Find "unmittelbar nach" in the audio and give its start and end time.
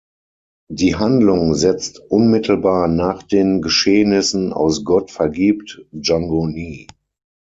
2.09-3.21